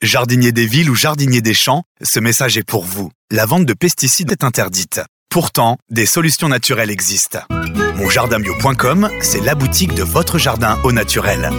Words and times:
Jardinier 0.00 0.52
des 0.52 0.64
villes 0.64 0.90
ou 0.90 0.94
jardinier 0.94 1.40
des 1.40 1.54
champs, 1.54 1.82
ce 2.02 2.20
message 2.20 2.56
est 2.56 2.62
pour 2.62 2.84
vous. 2.84 3.10
La 3.32 3.46
vente 3.46 3.66
de 3.66 3.72
pesticides 3.72 4.30
est 4.30 4.44
interdite. 4.44 5.00
Pourtant, 5.28 5.76
des 5.90 6.06
solutions 6.06 6.48
naturelles 6.48 6.92
existent. 6.92 7.40
Monjardinbio.com, 7.96 9.10
c'est 9.20 9.40
la 9.40 9.56
boutique 9.56 9.94
de 9.94 10.04
votre 10.04 10.38
jardin 10.38 10.78
au 10.84 10.92
naturel. 10.92 11.50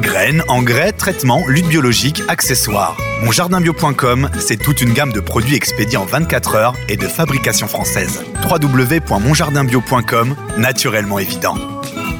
Graines, 0.00 0.42
engrais, 0.48 0.90
traitements, 0.90 1.46
lutte 1.46 1.68
biologique, 1.68 2.20
accessoires. 2.26 2.96
Monjardinbio.com, 3.22 4.28
c'est 4.40 4.60
toute 4.60 4.80
une 4.80 4.92
gamme 4.92 5.12
de 5.12 5.20
produits 5.20 5.54
expédiés 5.54 5.96
en 5.96 6.04
24 6.04 6.56
heures 6.56 6.74
et 6.88 6.96
de 6.96 7.06
fabrication 7.06 7.68
française. 7.68 8.24
www.monjardinbio.com, 8.42 10.34
naturellement 10.58 11.20
évident. 11.20 11.56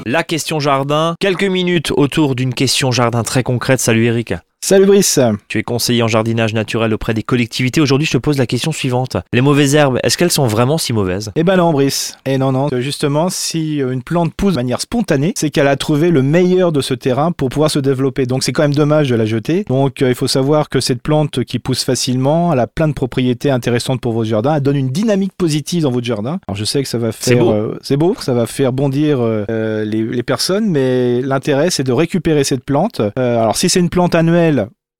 La 0.06 0.22
question 0.22 0.60
jardin, 0.60 1.16
quelques 1.18 1.42
minutes 1.42 1.90
autour 1.96 2.36
d'une 2.36 2.54
question 2.54 2.92
jardin 2.92 3.24
très 3.24 3.42
concrète. 3.42 3.80
Salut 3.80 4.04
Eric. 4.04 4.34
Salut 4.66 4.86
Brice. 4.86 5.20
Tu 5.46 5.58
es 5.58 5.62
conseiller 5.62 6.02
en 6.02 6.08
jardinage 6.08 6.54
naturel 6.54 6.94
auprès 6.94 7.12
des 7.12 7.22
collectivités. 7.22 7.82
Aujourd'hui, 7.82 8.06
je 8.06 8.12
te 8.12 8.16
pose 8.16 8.38
la 8.38 8.46
question 8.46 8.72
suivante. 8.72 9.18
Les 9.34 9.42
mauvaises 9.42 9.74
herbes, 9.74 9.98
est-ce 10.02 10.16
qu'elles 10.16 10.30
sont 10.30 10.46
vraiment 10.46 10.78
si 10.78 10.94
mauvaises? 10.94 11.32
Eh 11.36 11.44
ben 11.44 11.58
non, 11.58 11.70
Brice. 11.70 12.16
Eh 12.24 12.38
non, 12.38 12.50
non. 12.50 12.70
Justement, 12.78 13.28
si 13.28 13.80
une 13.80 14.02
plante 14.02 14.32
pousse 14.32 14.54
de 14.54 14.58
manière 14.60 14.80
spontanée, 14.80 15.34
c'est 15.36 15.50
qu'elle 15.50 15.68
a 15.68 15.76
trouvé 15.76 16.10
le 16.10 16.22
meilleur 16.22 16.72
de 16.72 16.80
ce 16.80 16.94
terrain 16.94 17.30
pour 17.30 17.50
pouvoir 17.50 17.70
se 17.70 17.78
développer. 17.78 18.24
Donc 18.24 18.42
c'est 18.42 18.52
quand 18.52 18.62
même 18.62 18.72
dommage 18.72 19.10
de 19.10 19.14
la 19.14 19.26
jeter. 19.26 19.66
Donc 19.68 20.00
euh, 20.00 20.08
il 20.08 20.14
faut 20.14 20.28
savoir 20.28 20.70
que 20.70 20.80
cette 20.80 21.02
plante 21.02 21.44
qui 21.44 21.58
pousse 21.58 21.84
facilement, 21.84 22.50
elle 22.50 22.60
a 22.60 22.66
plein 22.66 22.88
de 22.88 22.94
propriétés 22.94 23.50
intéressantes 23.50 24.00
pour 24.00 24.14
votre 24.14 24.30
jardin. 24.30 24.54
Elle 24.54 24.62
donne 24.62 24.76
une 24.76 24.88
dynamique 24.88 25.34
positive 25.36 25.82
dans 25.82 25.90
votre 25.90 26.06
jardin. 26.06 26.40
Alors 26.48 26.56
je 26.56 26.64
sais 26.64 26.82
que 26.82 26.88
ça 26.88 26.96
va 26.96 27.12
faire... 27.12 27.22
C'est 27.22 27.36
beau. 27.36 27.52
euh, 27.52 27.78
c'est 27.82 27.98
beau, 27.98 28.16
ça 28.18 28.32
va 28.32 28.46
faire 28.46 28.72
bondir 28.72 29.18
euh, 29.20 29.84
les, 29.84 30.04
les 30.04 30.22
personnes, 30.22 30.70
mais 30.70 31.20
l'intérêt 31.20 31.68
c'est 31.68 31.84
de 31.84 31.92
récupérer 31.92 32.44
cette 32.44 32.64
plante. 32.64 33.02
Euh, 33.18 33.42
alors 33.42 33.58
si 33.58 33.68
c'est 33.68 33.80
une 33.80 33.90
plante 33.90 34.14
annuelle, 34.14 34.53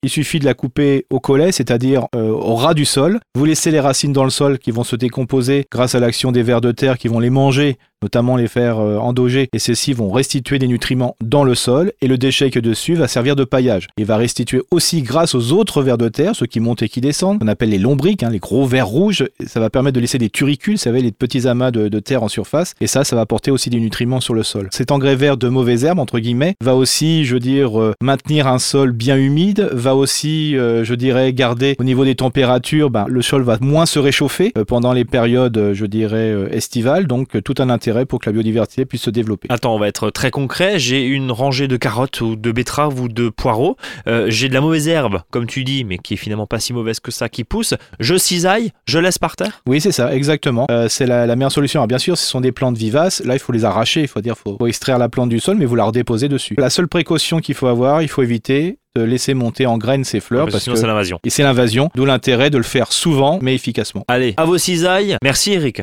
il 0.05 0.09
suffit 0.09 0.37
de 0.37 0.45
la 0.45 0.53
couper 0.53 1.07
au 1.09 1.19
collet, 1.19 1.51
c'est-à-dire 1.51 2.05
euh, 2.15 2.29
au 2.29 2.53
ras 2.53 2.75
du 2.75 2.85
sol. 2.85 3.19
Vous 3.33 3.43
laissez 3.43 3.71
les 3.71 3.79
racines 3.79 4.13
dans 4.13 4.23
le 4.23 4.29
sol 4.29 4.59
qui 4.59 4.69
vont 4.69 4.83
se 4.83 4.95
décomposer 4.95 5.65
grâce 5.71 5.95
à 5.95 5.99
l'action 5.99 6.31
des 6.31 6.43
vers 6.43 6.61
de 6.61 6.71
terre 6.71 6.99
qui 6.99 7.07
vont 7.07 7.19
les 7.19 7.31
manger, 7.31 7.79
notamment 8.05 8.35
les 8.35 8.47
faire 8.47 8.77
euh, 8.77 8.97
endoger, 8.97 9.49
et 9.51 9.57
ceux-ci 9.57 9.93
vont 9.93 10.11
restituer 10.11 10.59
des 10.59 10.67
nutriments 10.67 11.15
dans 11.23 11.43
le 11.43 11.55
sol, 11.55 11.91
et 12.01 12.07
le 12.07 12.19
déchet 12.19 12.51
que 12.51 12.59
dessus 12.59 12.93
va 12.93 13.07
servir 13.07 13.35
de 13.35 13.43
paillage. 13.43 13.87
Il 13.97 14.05
va 14.05 14.15
restituer 14.15 14.61
aussi 14.69 15.01
grâce 15.01 15.33
aux 15.33 15.53
autres 15.53 15.81
vers 15.81 15.97
de 15.97 16.07
terre, 16.07 16.35
ceux 16.35 16.45
qui 16.45 16.59
montent 16.59 16.83
et 16.83 16.87
qui 16.87 17.01
descendent, 17.01 17.39
qu'on 17.39 17.47
appelle 17.47 17.69
les 17.69 17.79
lombriques, 17.79 18.21
hein, 18.21 18.29
les 18.29 18.37
gros 18.37 18.67
vers 18.67 18.85
rouges, 18.85 19.25
et 19.39 19.47
ça 19.47 19.59
va 19.59 19.71
permettre 19.71 19.95
de 19.95 20.01
laisser 20.01 20.19
des 20.19 20.29
turicules, 20.29 20.75
vous 20.75 20.79
savez, 20.79 21.01
les 21.01 21.11
petits 21.11 21.47
amas 21.47 21.71
de, 21.71 21.99
terre 21.99 22.21
en 22.21 22.27
surface, 22.27 22.75
et 22.79 22.85
ça, 22.85 23.03
ça 23.03 23.15
va 23.15 23.23
apporter 23.23 23.49
aussi 23.49 23.71
des 23.71 23.79
nutriments 23.79 24.21
sur 24.21 24.35
le 24.35 24.43
sol. 24.43 24.69
Cet 24.71 24.91
engrais 24.91 25.15
vert 25.15 25.37
de 25.37 25.49
mauvaises 25.49 25.83
herbes, 25.83 25.97
entre 25.97 26.19
guillemets, 26.19 26.53
va 26.61 26.75
aussi, 26.75 27.25
je 27.25 27.37
veux 27.37 27.93
maintenir 28.01 28.47
un 28.47 28.59
sol 28.59 28.91
bien 28.91 29.17
humide, 29.17 29.69
va 29.71 29.95
aussi, 29.95 30.55
euh, 30.55 30.83
je 30.83 30.93
dirais, 30.93 31.33
garder 31.33 31.75
au 31.79 31.83
niveau 31.83 32.05
des 32.05 32.13
températures, 32.13 32.91
ben, 32.91 33.05
le 33.07 33.23
sol 33.23 33.41
va 33.41 33.57
moins 33.61 33.87
se 33.87 33.97
réchauffer 33.97 34.51
euh, 34.57 34.63
pendant 34.63 34.93
les 34.93 35.05
périodes, 35.05 35.71
je 35.73 35.85
dirais, 35.87 36.35
estivales, 36.51 37.07
donc 37.07 37.41
tout 37.43 37.55
un 37.57 37.71
intérêt 37.71 37.94
pour 38.03 38.19
que 38.19 38.25
la 38.29 38.33
biodiversité 38.33 38.83
puisse 38.85 39.03
se 39.03 39.09
développer. 39.09 39.47
Attends, 39.49 39.73
on 39.73 39.79
va 39.79 39.87
être 39.87 40.09
très 40.09 40.31
concret. 40.31 40.77
J'ai 40.79 41.05
une 41.05 41.31
rangée 41.31 41.69
de 41.69 41.77
carottes 41.77 42.19
ou 42.19 42.35
de 42.35 42.51
betteraves 42.51 42.99
ou 42.99 43.07
de 43.07 43.29
poireaux. 43.29 43.77
Euh, 44.07 44.25
J'ai 44.29 44.49
de 44.49 44.53
la 44.53 44.59
mauvaise 44.61 44.87
herbe, 44.89 45.21
comme 45.31 45.45
tu 45.47 45.63
dis, 45.63 45.83
mais 45.85 45.97
qui 45.97 46.15
est 46.15 46.17
finalement 46.17 46.47
pas 46.47 46.59
si 46.59 46.73
mauvaise 46.73 46.99
que 46.99 47.11
ça, 47.11 47.29
qui 47.29 47.43
pousse. 47.43 47.75
Je 47.99 48.17
cisaille, 48.17 48.71
je 48.87 48.99
laisse 48.99 49.19
par 49.19 49.35
terre? 49.35 49.61
Oui, 49.67 49.79
c'est 49.79 49.91
ça, 49.91 50.13
exactement. 50.13 50.65
Euh, 50.71 50.87
c'est 50.89 51.05
la, 51.05 51.25
la 51.27 51.35
meilleure 51.35 51.51
solution. 51.51 51.79
Alors, 51.79 51.87
bien 51.87 51.99
sûr, 51.99 52.17
ce 52.17 52.25
sont 52.25 52.41
des 52.41 52.51
plantes 52.51 52.77
vivaces. 52.77 53.21
Là, 53.23 53.35
il 53.35 53.39
faut 53.39 53.51
les 53.53 53.63
arracher. 53.63 54.01
Il 54.01 54.07
faut 54.07 54.21
dire, 54.21 54.35
faut, 54.37 54.57
faut 54.57 54.67
extraire 54.67 54.97
la 54.97 55.07
plante 55.07 55.29
du 55.29 55.39
sol, 55.39 55.55
mais 55.57 55.65
vous 55.65 55.75
la 55.75 55.83
redéposez 55.85 56.27
dessus. 56.27 56.55
La 56.57 56.69
seule 56.71 56.87
précaution 56.87 57.39
qu'il 57.39 57.53
faut 57.55 57.67
avoir, 57.67 58.01
il 58.01 58.07
faut 58.09 58.23
éviter 58.23 58.79
de 58.97 59.01
laisser 59.03 59.33
monter 59.33 59.65
en 59.65 59.77
graines 59.77 60.05
ces 60.05 60.21
fleurs 60.21 60.47
Parce 60.47 60.63
sinon, 60.63 60.75
que 60.75 60.79
c'est 60.79 60.87
l'invasion. 60.87 61.19
et 61.25 61.29
c'est 61.29 61.43
l'invasion. 61.43 61.89
D'où 61.95 62.05
l'intérêt 62.05 62.49
de 62.49 62.55
le 62.57 62.63
faire 62.63 62.93
souvent, 62.93 63.39
mais 63.41 63.53
efficacement. 63.53 64.05
Allez, 64.07 64.33
à 64.37 64.45
vos 64.45 64.57
cisailles. 64.57 65.17
Merci 65.21 65.51
Eric. 65.51 65.81